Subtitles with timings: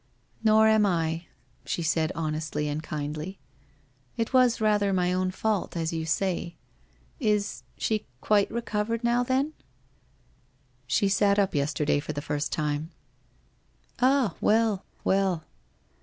[0.43, 1.27] 'Nor am I,'
[1.63, 3.37] she said honestly and kindly.'
[4.17, 6.55] It was rather my own fault, as you say.
[7.19, 9.53] Is— she quite recovered now, then?'
[10.45, 10.55] *
[10.87, 12.89] She sat up yesterday for the first time/
[13.99, 15.43] 'Ah, well, well!